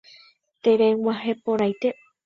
Tereg̃uahẽporãite 0.63 1.89